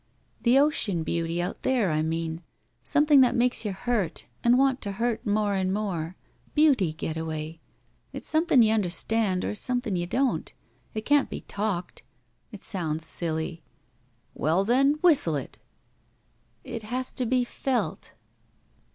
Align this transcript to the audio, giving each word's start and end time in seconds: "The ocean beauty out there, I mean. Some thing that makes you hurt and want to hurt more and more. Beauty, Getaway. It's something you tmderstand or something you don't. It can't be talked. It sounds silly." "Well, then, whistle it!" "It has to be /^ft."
"The 0.41 0.57
ocean 0.57 1.03
beauty 1.03 1.39
out 1.43 1.61
there, 1.61 1.91
I 1.91 2.01
mean. 2.01 2.41
Some 2.83 3.05
thing 3.05 3.21
that 3.21 3.35
makes 3.35 3.63
you 3.63 3.71
hurt 3.71 4.25
and 4.43 4.57
want 4.57 4.81
to 4.81 4.93
hurt 4.93 5.27
more 5.27 5.53
and 5.53 5.71
more. 5.71 6.15
Beauty, 6.55 6.91
Getaway. 6.93 7.59
It's 8.11 8.27
something 8.27 8.63
you 8.63 8.73
tmderstand 8.73 9.43
or 9.43 9.53
something 9.53 9.95
you 9.95 10.07
don't. 10.07 10.51
It 10.95 11.05
can't 11.05 11.29
be 11.29 11.41
talked. 11.41 12.01
It 12.51 12.63
sounds 12.63 13.05
silly." 13.05 13.61
"Well, 14.33 14.63
then, 14.65 14.93
whistle 15.03 15.35
it!" 15.35 15.59
"It 16.63 16.81
has 16.81 17.13
to 17.13 17.27
be 17.27 17.45
/^ft." 17.45 18.13